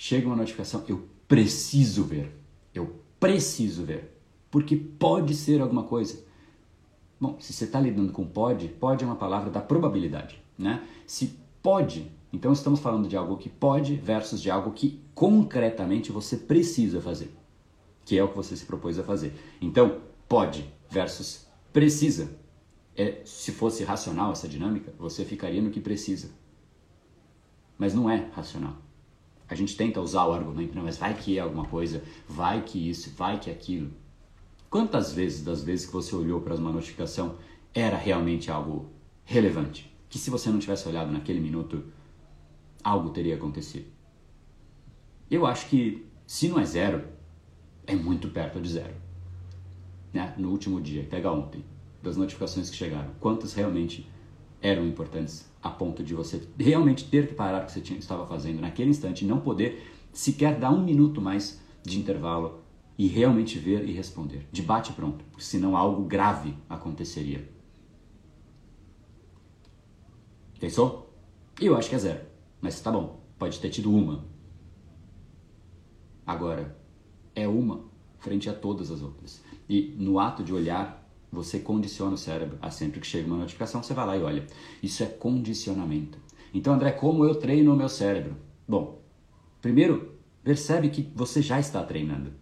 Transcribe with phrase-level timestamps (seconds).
[0.00, 2.34] chega uma notificação, eu preciso ver.
[2.74, 4.18] Eu preciso ver.
[4.50, 6.24] Porque pode ser alguma coisa.
[7.20, 10.82] Bom, se você está lidando com pode, pode é uma palavra da probabilidade, né?
[11.06, 16.34] Se pode, então estamos falando de algo que pode versus de algo que concretamente você
[16.34, 17.30] precisa fazer,
[18.06, 19.34] que é o que você se propôs a fazer.
[19.60, 22.40] Então, pode versus precisa.
[22.96, 26.30] É, se fosse racional essa dinâmica, você ficaria no que precisa.
[27.76, 28.78] Mas não é racional.
[29.50, 32.88] A gente tenta usar o argumento, não, mas vai que é alguma coisa, vai que
[32.88, 33.90] isso, vai que aquilo.
[34.70, 37.36] Quantas vezes das vezes que você olhou para uma notificação
[37.74, 38.88] era realmente algo
[39.24, 39.92] relevante?
[40.08, 41.82] Que se você não tivesse olhado naquele minuto,
[42.84, 43.86] algo teria acontecido.
[45.28, 47.02] Eu acho que se não é zero,
[47.88, 48.94] é muito perto de zero.
[50.12, 50.32] Né?
[50.38, 51.64] No último dia, pega ontem,
[52.00, 54.08] das notificações que chegaram, quantas realmente
[54.62, 58.26] eram importantes a ponto de você realmente ter que parar o que você tinha, estava
[58.26, 62.60] fazendo naquele instante e não poder sequer dar um minuto mais de intervalo
[62.98, 64.46] e realmente ver e responder.
[64.52, 67.48] De bate pronto, senão algo grave aconteceria.
[70.58, 71.10] Pensou?
[71.58, 72.20] Eu acho que é zero,
[72.60, 74.24] mas tá bom, pode ter tido uma.
[76.26, 76.78] Agora,
[77.34, 77.84] é uma
[78.18, 79.42] frente a todas as outras.
[79.68, 83.82] E no ato de olhar, você condiciona o cérebro a sempre que chega uma notificação,
[83.82, 84.46] você vai lá e olha.
[84.82, 86.18] Isso é condicionamento.
[86.52, 88.36] Então, André, como eu treino o meu cérebro?
[88.66, 89.00] Bom,
[89.62, 92.32] primeiro, percebe que você já está treinando.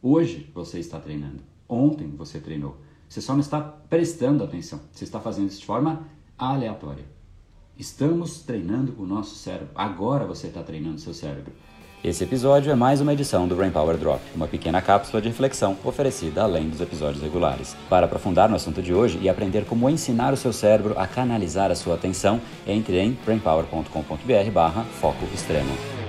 [0.00, 1.42] Hoje você está treinando.
[1.68, 2.76] Ontem você treinou.
[3.08, 4.80] Você só não está prestando atenção.
[4.92, 6.06] Você está fazendo isso de forma
[6.38, 7.04] aleatória.
[7.76, 9.70] Estamos treinando o nosso cérebro.
[9.74, 11.52] Agora você está treinando seu cérebro.
[12.04, 15.76] Esse episódio é mais uma edição do Brain Power Drop, uma pequena cápsula de reflexão
[15.82, 17.76] oferecida além dos episódios regulares.
[17.88, 21.70] Para aprofundar no assunto de hoje e aprender como ensinar o seu cérebro a canalizar
[21.70, 26.05] a sua atenção, entre em brainpower.com.br/foco extremo.